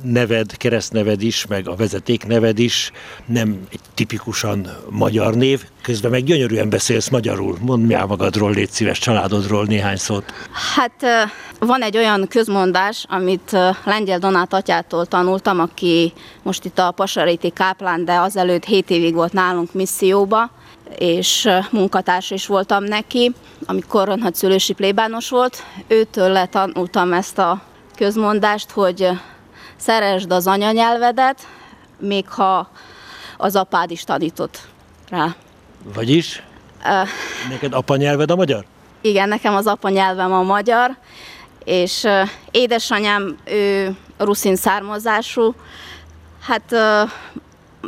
Neved, 0.02 0.56
keresztneved 0.56 1.22
is, 1.22 1.46
meg 1.46 1.68
a 1.68 1.74
vezeték 1.74 2.26
neved 2.26 2.58
is 2.58 2.92
nem 3.26 3.66
egy 3.70 3.80
tipikusan 3.94 4.68
magyar 4.90 5.34
név, 5.34 5.62
közben 5.82 6.10
meg 6.10 6.24
gyönyörűen 6.24 6.68
beszélsz 6.68 7.08
magyarul. 7.08 7.58
Mondd 7.60 7.82
mi 7.82 7.94
magadról, 7.94 8.50
légy 8.50 8.70
szíves, 8.70 8.98
családodról 8.98 9.64
néhány 9.64 9.96
szót. 9.96 10.24
Hát 10.76 11.30
van 11.58 11.82
egy 11.82 11.96
olyan 11.96 12.26
közmondás, 12.28 13.04
amit 13.08 13.56
Lengyel 13.84 14.18
Donát 14.18 14.52
atyától 14.52 15.06
tanultam, 15.06 15.60
aki 15.60 16.12
most 16.42 16.64
itt 16.64 16.78
a 16.78 16.90
Pasaréti 16.90 17.50
Káplán, 17.50 18.04
de 18.04 18.12
azelőtt 18.12 18.64
7 18.64 18.90
évig 18.90 19.14
volt 19.14 19.32
nálunk 19.32 19.72
misszióba, 19.72 20.50
és 20.98 21.48
munkatárs 21.70 22.30
is 22.30 22.46
voltam 22.46 22.84
neki, 22.84 23.32
amikor 23.66 24.08
nagyszülősi 24.08 24.72
plébános 24.72 25.28
volt. 25.28 25.64
Őtől 25.88 26.46
tanultam 26.46 27.12
ezt 27.12 27.38
a 27.38 27.62
közmondást, 27.96 28.70
hogy 28.70 29.08
szeresd 29.80 30.32
az 30.32 30.46
anyanyelvedet, 30.46 31.46
még 31.98 32.28
ha 32.28 32.70
az 33.36 33.56
apád 33.56 33.90
is 33.90 34.04
tanított 34.04 34.60
rá. 35.08 35.34
Vagyis? 35.94 36.42
Uh, 36.84 37.08
Neked 37.48 37.72
apanyelved 37.72 38.30
a 38.30 38.36
magyar? 38.36 38.64
Igen, 39.00 39.28
nekem 39.28 39.54
az 39.54 39.66
apanyelvem 39.66 40.32
a 40.32 40.42
magyar, 40.42 40.96
és 41.64 42.02
uh, 42.02 42.28
édesanyám, 42.50 43.36
ő 43.44 43.96
ruszin 44.18 44.56
származású, 44.56 45.54
hát 46.40 46.62
uh, 46.70 47.10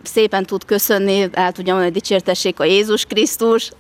szépen 0.03 0.45
tud 0.45 0.65
köszönni, 0.65 1.29
el 1.33 1.53
tudja 1.53 1.73
mondani, 1.73 1.93
hogy 1.93 2.01
dicsértessék 2.01 2.61
a 2.61 2.65
Jézus 2.65 3.05
Krisztus, 3.05 3.71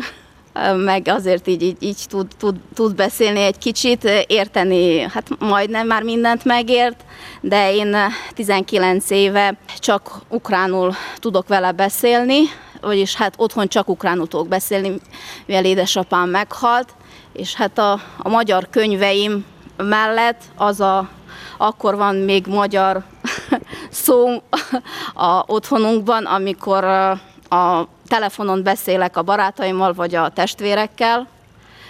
meg 0.76 1.08
azért 1.08 1.46
így, 1.48 1.62
így, 1.62 1.76
így 1.82 2.04
tud, 2.08 2.26
tud, 2.38 2.56
tud 2.74 2.94
beszélni 2.94 3.40
egy 3.40 3.58
kicsit, 3.58 4.04
érteni, 4.26 5.00
hát 5.00 5.28
majdnem 5.38 5.86
már 5.86 6.02
mindent 6.02 6.44
megért, 6.44 7.04
de 7.40 7.74
én 7.74 7.96
19 8.34 9.10
éve 9.10 9.56
csak 9.78 10.18
ukránul 10.28 10.94
tudok 11.16 11.48
vele 11.48 11.72
beszélni, 11.72 12.40
vagyis 12.80 13.14
hát 13.14 13.34
otthon 13.36 13.68
csak 13.68 13.88
ukránul 13.88 14.28
tudok 14.28 14.48
beszélni, 14.48 15.00
mivel 15.46 15.64
édesapám 15.64 16.28
meghalt, 16.28 16.94
és 17.32 17.54
hát 17.54 17.78
a, 17.78 18.00
a 18.18 18.28
magyar 18.28 18.68
könyveim 18.70 19.44
mellett 19.76 20.40
az 20.56 20.80
a, 20.80 21.08
akkor 21.56 21.96
van 21.96 22.16
még 22.16 22.46
magyar 22.46 23.02
szó 23.90 24.42
a 25.14 25.42
otthonunkban, 25.46 26.24
amikor 26.24 26.84
a 27.52 27.88
telefonon 28.06 28.62
beszélek 28.62 29.16
a 29.16 29.22
barátaimmal, 29.22 29.92
vagy 29.92 30.14
a 30.14 30.28
testvérekkel. 30.28 31.26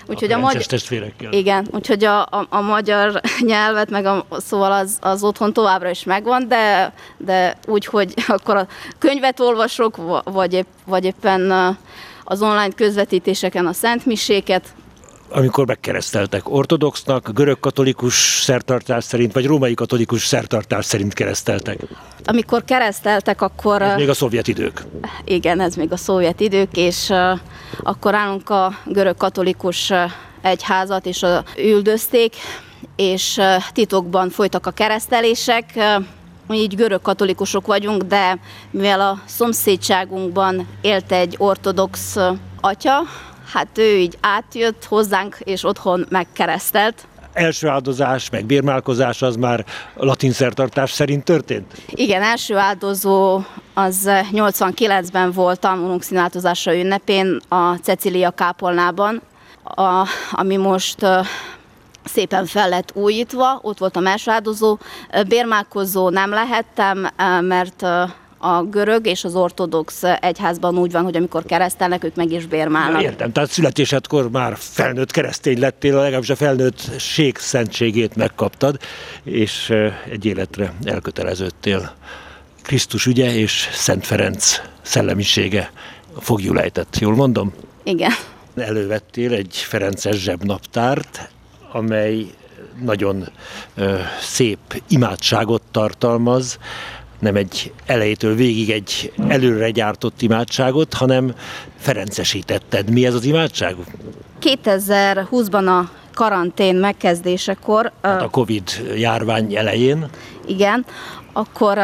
Úgyhogy 0.06 0.32
a, 0.32 0.36
a 0.36 0.40
magyar... 0.40 0.62
testvérekkel. 0.62 1.32
Igen, 1.32 1.68
úgyhogy 1.70 2.04
a, 2.04 2.20
a, 2.20 2.46
a 2.48 2.60
magyar 2.60 3.20
nyelvet, 3.40 3.90
meg 3.90 4.04
a, 4.04 4.26
szóval 4.30 4.72
az, 4.72 4.98
az 5.00 5.22
otthon 5.22 5.52
továbbra 5.52 5.90
is 5.90 6.04
megvan, 6.04 6.48
de, 6.48 6.92
de 7.16 7.56
úgy, 7.66 7.84
hogy 7.84 8.14
akkor 8.26 8.56
a 8.56 8.66
könyvet 8.98 9.40
olvasok, 9.40 10.22
vagy, 10.24 10.52
épp, 10.52 10.66
vagy 10.84 11.04
éppen 11.04 11.76
az 12.24 12.42
online 12.42 12.72
közvetítéseken 12.76 13.66
a 13.66 13.72
szentmiséket, 13.72 14.68
amikor 15.32 15.66
megkereszteltek 15.66 16.50
ortodoxnak, 16.50 17.30
görög-katolikus 17.32 18.40
szertartás 18.42 19.04
szerint, 19.04 19.32
vagy 19.32 19.46
római 19.46 19.74
katolikus 19.74 20.26
szertartás 20.26 20.84
szerint 20.84 21.14
kereszteltek? 21.14 21.78
Amikor 22.24 22.64
kereszteltek, 22.64 23.42
akkor... 23.42 23.82
Ez 23.82 23.96
még 23.96 24.08
a 24.08 24.14
szovjet 24.14 24.48
idők. 24.48 24.84
Igen, 25.24 25.60
ez 25.60 25.74
még 25.74 25.92
a 25.92 25.96
szovjet 25.96 26.40
idők, 26.40 26.76
és 26.76 27.08
uh, 27.08 27.38
akkor 27.82 28.14
állunk 28.14 28.50
a 28.50 28.72
görög-katolikus 28.84 29.90
uh, 29.90 29.98
egyházat, 30.42 31.06
és 31.06 31.22
uh, 31.22 31.30
üldözték, 31.56 32.34
és 32.96 33.36
uh, 33.36 33.44
titokban 33.72 34.30
folytak 34.30 34.66
a 34.66 34.70
keresztelések. 34.70 35.64
Uh, 35.76 36.04
így 36.50 36.76
görög-katolikusok 36.76 37.66
vagyunk, 37.66 38.02
de 38.02 38.38
mivel 38.70 39.00
a 39.00 39.20
szomszédságunkban 39.24 40.66
élt 40.80 41.12
egy 41.12 41.34
ortodox 41.38 42.16
atya, 42.60 43.02
hát 43.52 43.78
ő 43.78 43.96
így 43.96 44.18
átjött 44.20 44.84
hozzánk, 44.84 45.36
és 45.38 45.64
otthon 45.64 46.06
megkeresztelt. 46.08 47.06
Első 47.32 47.68
áldozás, 47.68 48.30
meg 48.30 48.44
bérmálkozás 48.44 49.22
az 49.22 49.36
már 49.36 49.64
latin 49.94 50.32
szertartás 50.32 50.90
szerint 50.90 51.24
történt? 51.24 51.72
Igen, 51.88 52.22
első 52.22 52.56
áldozó 52.56 53.40
az 53.74 54.08
89-ben 54.32 55.32
volt 55.32 55.64
a 55.64 55.96
színáltozása 55.98 56.74
ünnepén 56.74 57.40
a 57.48 57.74
Cecilia 57.74 58.30
kápolnában, 58.30 59.22
a, 59.64 60.06
ami 60.32 60.56
most 60.56 61.06
szépen 62.04 62.46
fel 62.46 62.68
lett 62.68 62.90
újítva, 62.94 63.58
ott 63.62 63.78
volt 63.78 63.96
a 63.96 64.00
első 64.00 64.30
áldozó. 64.30 64.78
Bérmálkozó 65.28 66.08
nem 66.08 66.30
lehettem, 66.30 67.08
mert 67.40 67.86
a 68.44 68.62
görög 68.62 69.06
és 69.06 69.24
az 69.24 69.34
ortodox 69.34 70.02
egyházban 70.20 70.78
úgy 70.78 70.92
van, 70.92 71.02
hogy 71.02 71.16
amikor 71.16 71.44
keresztelnek, 71.44 72.04
ők 72.04 72.14
meg 72.14 72.32
is 72.32 72.46
bérmálnak. 72.46 73.02
Értem, 73.02 73.32
tehát 73.32 73.50
születésedkor 73.50 74.30
már 74.30 74.56
felnőtt 74.58 75.10
keresztény 75.10 75.58
lettél, 75.58 75.94
legalábbis 75.94 76.30
a 76.30 76.36
felnőttség 76.36 77.36
szentségét 77.36 78.16
megkaptad, 78.16 78.78
és 79.24 79.72
egy 80.10 80.24
életre 80.24 80.72
elköteleződtél. 80.84 81.94
Krisztus 82.62 83.06
ügye 83.06 83.34
és 83.34 83.68
Szent 83.72 84.06
Ferenc 84.06 84.60
szellemisége 84.82 85.72
fogjul 86.18 86.60
ejtett, 86.60 86.98
jól 86.98 87.14
mondom? 87.14 87.52
Igen. 87.82 88.10
Elővettél 88.56 89.32
egy 89.32 89.56
Ferences 89.56 90.16
zsebnaptárt, 90.16 91.30
amely 91.72 92.26
nagyon 92.80 93.28
ö, 93.74 93.98
szép 94.20 94.82
imádságot 94.88 95.62
tartalmaz, 95.70 96.58
nem 97.22 97.36
egy 97.36 97.72
elejétől 97.86 98.34
végig 98.34 98.70
egy 98.70 99.12
előre 99.28 99.70
gyártott 99.70 100.22
imádságot, 100.22 100.94
hanem 100.94 101.34
ferencesítetted. 101.76 102.90
Mi 102.90 103.06
ez 103.06 103.14
az 103.14 103.24
imádság? 103.24 103.76
2020-ban 104.40 105.66
a 105.66 105.90
karantén 106.14 106.74
megkezdésekor. 106.74 107.92
Hát 108.02 108.22
a 108.22 108.28
Covid 108.28 108.94
járvány 108.96 109.56
elején. 109.56 110.06
Igen, 110.46 110.84
akkor 111.32 111.78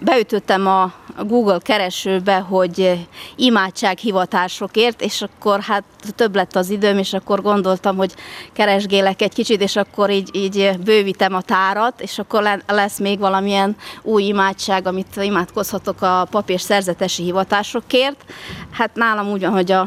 beütöttem 0.00 0.66
a 0.66 0.92
Google 1.24 1.58
keresőbe, 1.62 2.36
hogy 2.38 3.06
imádsághivatásokért, 3.36 5.02
és 5.02 5.22
akkor 5.22 5.60
hát 5.60 5.84
több 6.14 6.34
lett 6.34 6.56
az 6.56 6.70
időm, 6.70 6.98
és 6.98 7.12
akkor 7.12 7.42
gondoltam, 7.42 7.96
hogy 7.96 8.14
keresgélek 8.52 9.22
egy 9.22 9.34
kicsit, 9.34 9.60
és 9.60 9.76
akkor 9.76 10.10
így, 10.10 10.30
így 10.32 10.78
bővítem 10.84 11.34
a 11.34 11.40
tárat, 11.40 12.00
és 12.00 12.18
akkor 12.18 12.60
lesz 12.66 12.98
még 12.98 13.18
valamilyen 13.18 13.76
új 14.02 14.22
imádság, 14.22 14.86
amit 14.86 15.16
imádkozhatok 15.16 16.02
a 16.02 16.26
pap 16.30 16.50
és 16.50 16.60
szerzetesi 16.60 17.22
hivatásokért. 17.22 18.24
Hát 18.70 18.94
nálam 18.94 19.28
úgy 19.28 19.40
van, 19.40 19.50
hogy 19.50 19.72
a, 19.72 19.80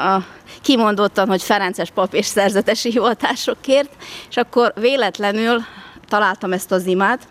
a 0.00 0.24
kimondottan, 0.62 1.28
hogy 1.28 1.42
Ferences 1.42 1.90
pap 1.90 2.14
és 2.14 2.26
szerzetesi 2.26 2.90
hivatásokért, 2.90 3.90
és 4.28 4.36
akkor 4.36 4.72
véletlenül 4.80 5.60
találtam 6.08 6.52
ezt 6.52 6.72
az 6.72 6.86
imát, 6.86 7.28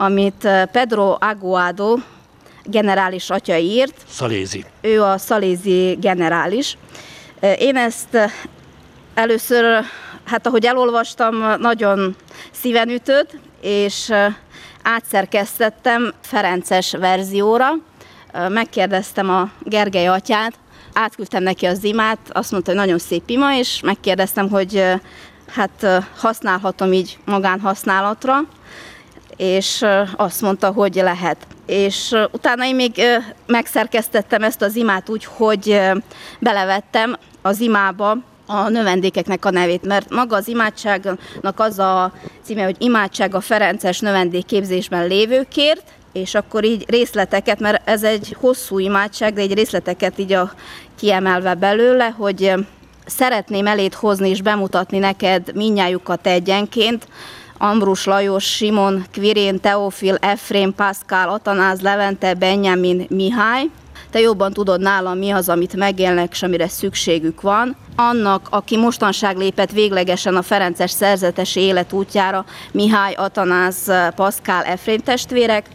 amit 0.00 0.44
eh, 0.44 0.64
Pedro 0.66 1.16
Aguado 1.20 1.96
generális 2.64 3.30
atya 3.30 3.56
írt. 3.56 3.94
Szalézi. 4.08 4.64
Ő 4.80 5.02
a 5.02 5.18
szalézi 5.18 5.96
generális. 6.00 6.78
Eh, 7.40 7.60
én 7.60 7.76
ezt 7.76 8.14
eh, 8.14 8.32
először, 9.14 9.84
hát 10.24 10.46
ahogy 10.46 10.64
elolvastam, 10.64 11.34
nagyon 11.60 12.16
szíven 12.50 12.88
ütött, 12.88 13.36
és 13.60 14.12
átszerkesztettem 14.82 16.12
Ferences 16.20 16.92
verzióra, 16.92 17.70
megkérdeztem 18.48 19.30
a 19.30 19.50
Gergely 19.62 20.06
atyát, 20.06 20.52
átküldtem 20.92 21.42
neki 21.42 21.66
az 21.66 21.84
imát, 21.84 22.18
azt 22.32 22.50
mondta, 22.50 22.70
hogy 22.70 22.80
nagyon 22.80 22.98
szép 22.98 23.30
ima, 23.30 23.56
és 23.56 23.80
megkérdeztem, 23.80 24.50
hogy 24.50 24.84
hát 25.48 26.04
használhatom 26.16 26.92
így 26.92 27.18
magánhasználatra, 27.24 28.44
és 29.38 29.84
azt 30.16 30.40
mondta, 30.40 30.70
hogy 30.70 30.94
lehet. 30.94 31.36
És 31.66 32.14
utána 32.32 32.66
én 32.66 32.74
még 32.74 33.02
megszerkesztettem 33.46 34.42
ezt 34.42 34.62
az 34.62 34.76
imát 34.76 35.08
úgy, 35.08 35.24
hogy 35.24 35.80
belevettem 36.38 37.16
az 37.42 37.60
imába 37.60 38.16
a 38.46 38.68
növendékeknek 38.68 39.44
a 39.44 39.50
nevét, 39.50 39.86
mert 39.86 40.10
maga 40.10 40.36
az 40.36 40.48
imádságnak 40.48 41.54
az 41.56 41.78
a 41.78 42.12
címe, 42.42 42.64
hogy 42.64 42.76
imádság 42.78 43.34
a 43.34 43.40
Ferences 43.40 44.00
növendékképzésben 44.00 45.06
lévőkért, 45.06 45.82
és 46.12 46.34
akkor 46.34 46.64
így 46.64 46.84
részleteket, 46.88 47.60
mert 47.60 47.88
ez 47.88 48.02
egy 48.02 48.36
hosszú 48.40 48.78
imádság, 48.78 49.34
de 49.34 49.40
egy 49.40 49.54
részleteket 49.54 50.18
így 50.18 50.32
a, 50.32 50.52
kiemelve 50.98 51.54
belőle, 51.54 52.08
hogy 52.08 52.52
szeretném 53.06 53.66
elét 53.66 53.94
hozni 53.94 54.28
és 54.28 54.42
bemutatni 54.42 54.98
neked 54.98 55.54
minnyájukat 55.54 56.26
egyenként, 56.26 57.08
Ambrus 57.58 58.04
Lajos, 58.04 58.44
Simon, 58.44 59.04
Quirén, 59.12 59.60
Teofil, 59.60 60.16
Efrém, 60.20 60.74
Pascal, 60.74 61.28
Atanáz, 61.28 61.80
Levente, 61.80 62.34
Benjamin, 62.34 63.06
Mihály. 63.08 63.70
Te 64.10 64.20
jobban 64.20 64.52
tudod 64.52 64.80
nálam 64.80 65.18
mi 65.18 65.30
az, 65.30 65.48
amit 65.48 65.76
megélnek, 65.76 66.32
és 66.32 66.42
amire 66.42 66.68
szükségük 66.68 67.40
van. 67.40 67.76
Annak, 67.96 68.46
aki 68.50 68.76
mostanság 68.76 69.36
lépett 69.36 69.70
véglegesen 69.70 70.36
a 70.36 70.42
Ferences 70.42 70.90
szerzetes 70.90 71.56
élet 71.56 71.92
útjára, 71.92 72.44
Mihály, 72.72 73.14
Atanáz, 73.14 73.92
Pascal, 74.14 74.62
Efrém 74.62 74.98
testvérek, 74.98 75.66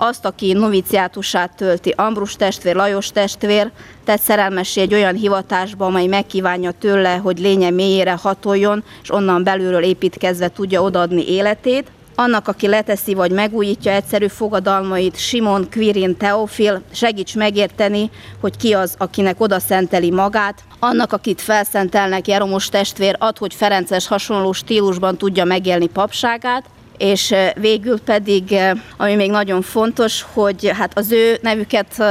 azt, 0.00 0.24
aki 0.24 0.52
noviciátusát 0.52 1.56
tölti, 1.56 1.94
Ambrus 1.96 2.36
testvér, 2.36 2.74
Lajos 2.74 3.08
testvér, 3.08 3.70
tett 4.04 4.20
szerelmessé 4.20 4.80
egy 4.80 4.94
olyan 4.94 5.14
hivatásba, 5.14 5.86
amely 5.86 6.06
megkívánja 6.06 6.70
tőle, 6.70 7.16
hogy 7.16 7.38
lénye 7.38 7.70
mélyére 7.70 8.12
hatoljon, 8.22 8.84
és 9.02 9.12
onnan 9.12 9.44
belülről 9.44 9.82
építkezve 9.82 10.48
tudja 10.48 10.82
odaadni 10.82 11.28
életét, 11.28 11.90
annak, 12.14 12.48
aki 12.48 12.68
leteszi 12.68 13.14
vagy 13.14 13.30
megújítja 13.30 13.92
egyszerű 13.92 14.26
fogadalmait, 14.26 15.18
Simon, 15.18 15.68
Quirin, 15.70 16.16
Teofil, 16.16 16.82
segíts 16.92 17.36
megérteni, 17.36 18.10
hogy 18.40 18.56
ki 18.56 18.72
az, 18.72 18.94
akinek 18.98 19.40
oda 19.40 19.58
szenteli 19.58 20.10
magát, 20.10 20.62
annak, 20.78 21.12
akit 21.12 21.40
felszentelnek 21.40 22.28
Jeromos 22.28 22.68
testvér, 22.68 23.16
ad, 23.18 23.38
hogy 23.38 23.54
Ferences 23.54 24.06
hasonló 24.06 24.52
stílusban 24.52 25.16
tudja 25.16 25.44
megélni 25.44 25.86
papságát, 25.86 26.64
és 27.00 27.34
végül 27.54 28.00
pedig, 28.00 28.56
ami 28.96 29.14
még 29.14 29.30
nagyon 29.30 29.62
fontos, 29.62 30.26
hogy 30.32 30.70
hát 30.74 30.98
az 30.98 31.12
ő 31.12 31.38
nevüket 31.42 32.02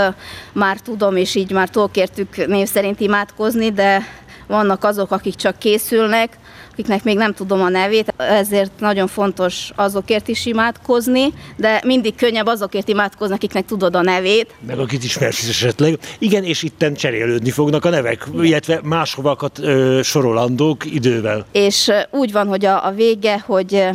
már 0.53 0.79
tudom, 0.79 1.15
és 1.15 1.35
így 1.35 1.51
már 1.51 1.69
tolkértük 1.69 2.47
név 2.47 2.67
szerint 2.67 2.99
imádkozni, 2.99 3.71
de 3.71 4.03
vannak 4.47 4.83
azok, 4.83 5.11
akik 5.11 5.35
csak 5.35 5.59
készülnek, 5.59 6.37
akiknek 6.71 7.03
még 7.03 7.17
nem 7.17 7.33
tudom 7.33 7.61
a 7.61 7.69
nevét, 7.69 8.13
ezért 8.17 8.71
nagyon 8.79 9.07
fontos 9.07 9.71
azokért 9.75 10.27
is 10.27 10.45
imádkozni, 10.45 11.33
de 11.55 11.81
mindig 11.85 12.15
könnyebb 12.15 12.45
azokért 12.45 12.87
imádkozni, 12.87 13.35
akiknek 13.35 13.65
tudod 13.65 13.95
a 13.95 14.01
nevét. 14.01 14.55
Meg 14.67 14.79
akit 14.79 15.03
ismersz 15.03 15.49
esetleg. 15.49 15.99
Igen, 16.19 16.43
és 16.43 16.63
itten 16.63 16.93
cserélődni 16.93 17.49
fognak 17.49 17.85
a 17.85 17.89
nevek, 17.89 18.27
illetve 18.41 18.79
máshovakat 18.83 19.59
ö, 19.59 19.99
sorolandók 20.03 20.85
idővel. 20.85 21.45
És 21.51 21.91
úgy 22.11 22.31
van, 22.31 22.47
hogy 22.47 22.65
a, 22.65 22.85
a 22.85 22.91
vége, 22.91 23.43
hogy 23.45 23.87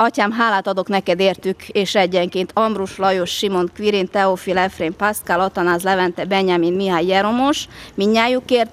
Atyám, 0.00 0.32
hálát 0.32 0.66
adok 0.66 0.88
neked 0.88 1.20
értük, 1.20 1.68
és 1.68 1.94
egyenként 1.94 2.50
Ambrus, 2.54 2.96
Lajos, 2.96 3.30
Simon, 3.30 3.70
Quirin, 3.76 4.08
Teofil, 4.08 4.58
Efrén, 4.58 4.96
Pascal, 4.96 5.40
Atanáz, 5.40 5.82
Levente, 5.82 6.24
Benjamin, 6.24 6.72
Mihály, 6.72 7.06
Jeromos, 7.06 7.64
minnyájukért, 7.94 8.70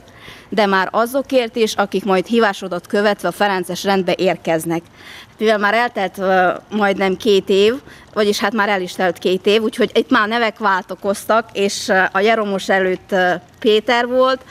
de 0.49 0.65
már 0.65 0.87
azokért 0.91 1.55
is, 1.55 1.73
akik 1.73 2.03
majd 2.03 2.25
hívásodat 2.25 2.87
követve 2.87 3.27
a 3.27 3.31
Ferences 3.31 3.83
rendbe 3.83 4.13
érkeznek. 4.17 4.81
Mivel 5.37 5.57
már 5.57 5.73
eltelt 5.73 6.17
uh, 6.17 6.77
majdnem 6.77 7.17
két 7.17 7.49
év, 7.49 7.73
vagyis 8.13 8.39
hát 8.39 8.53
már 8.53 8.69
el 8.69 8.81
is 8.81 8.93
telt 8.93 9.17
két 9.17 9.45
év, 9.45 9.61
úgyhogy 9.61 9.91
itt 9.93 10.09
már 10.09 10.27
nevek 10.27 10.57
váltokoztak, 10.57 11.49
és 11.53 11.87
uh, 11.87 12.03
a 12.11 12.19
Jeromos 12.19 12.69
előtt 12.69 13.09
uh, 13.11 13.33
Péter 13.59 14.07
volt, 14.07 14.41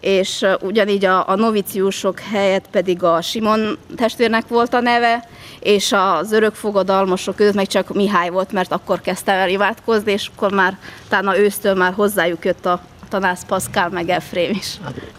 és 0.00 0.46
ugyanígy 0.60 1.04
a, 1.04 1.28
a 1.28 1.34
noviciusok 1.34 2.20
helyett 2.20 2.66
pedig 2.70 3.02
a 3.02 3.20
Simon 3.20 3.78
testvérnek 3.96 4.48
volt 4.48 4.74
a 4.74 4.80
neve, 4.80 5.28
és 5.60 5.92
az 5.92 6.32
örökfogadalmasok 6.32 7.36
között 7.36 7.54
meg 7.54 7.66
csak 7.66 7.94
Mihály 7.94 8.28
volt, 8.28 8.52
mert 8.52 8.72
akkor 8.72 9.00
kezdtem 9.00 9.38
el 9.38 9.48
imádkozni, 9.48 10.12
és 10.12 10.30
akkor 10.36 10.52
már 10.52 10.78
talán 11.08 11.36
ősztől 11.36 11.74
már 11.74 11.92
hozzájuk 11.92 12.44
jött 12.44 12.66
a 12.66 12.80
tanász 13.08 13.44
Paszkál 13.44 13.88
meg 13.88 14.08
Efrém 14.08 14.50
is. 14.50 14.74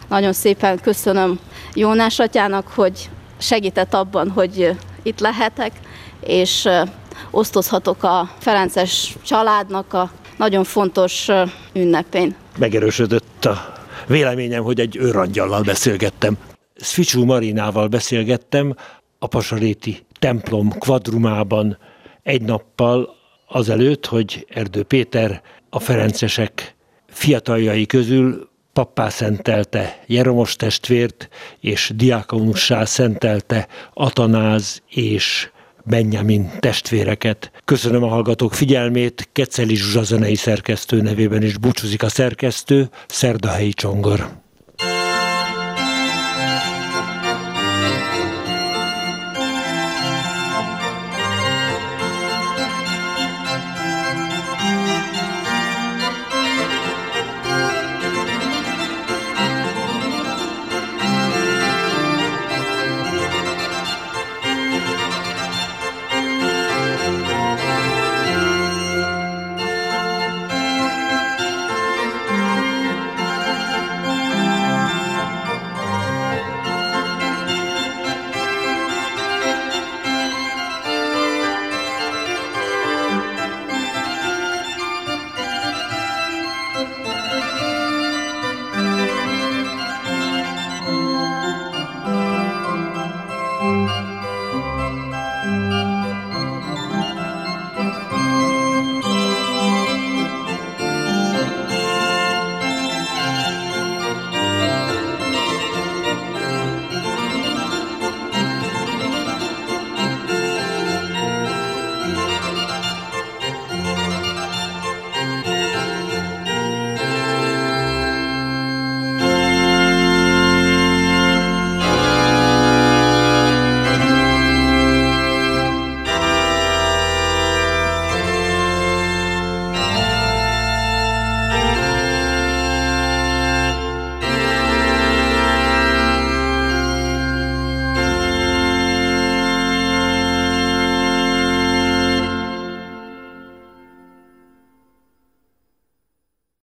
Nagyon 0.07 0.33
szépen 0.33 0.79
köszönöm 0.79 1.39
Jónás 1.73 2.19
atyának, 2.19 2.67
hogy 2.67 3.09
segített 3.37 3.93
abban, 3.93 4.29
hogy 4.29 4.75
itt 5.03 5.19
lehetek, 5.19 5.71
és 6.19 6.67
osztozhatok 7.31 8.03
a 8.03 8.29
Ferences 8.39 9.15
családnak 9.25 9.93
a 9.93 10.11
nagyon 10.37 10.63
fontos 10.63 11.27
ünnepén. 11.73 12.35
Megerősödött 12.57 13.45
a 13.45 13.73
véleményem, 14.07 14.63
hogy 14.63 14.79
egy 14.79 14.95
őrangyallal 14.97 15.61
beszélgettem. 15.61 16.37
Svicsú 16.75 17.25
Marinával 17.25 17.87
beszélgettem 17.87 18.75
a 19.19 19.27
Pasaréti 19.27 20.05
templom 20.19 20.69
kvadrumában 20.69 21.77
egy 22.23 22.41
nappal 22.41 23.15
azelőtt, 23.47 24.05
hogy 24.05 24.45
Erdő 24.49 24.83
Péter 24.83 25.41
a 25.69 25.79
Ferencesek 25.79 26.75
fiataljai 27.07 27.85
közül 27.85 28.49
pappá 28.73 29.09
szentelte 29.09 30.03
Jeromos 30.05 30.55
testvért, 30.55 31.29
és 31.59 31.91
diákonussá 31.95 32.85
szentelte 32.85 33.67
Atanáz 33.93 34.81
és 34.89 35.49
Benjamin 35.83 36.51
testvéreket. 36.59 37.51
Köszönöm 37.65 38.03
a 38.03 38.07
hallgatók 38.07 38.53
figyelmét, 38.53 39.29
Keceli 39.31 39.75
Zsuzsa 39.75 40.03
zenei 40.03 40.35
szerkesztő 40.35 41.01
nevében 41.01 41.43
is 41.43 41.57
búcsúzik 41.57 42.03
a 42.03 42.09
szerkesztő, 42.09 42.89
Szerdahelyi 43.07 43.73
Csongor. 43.73 44.29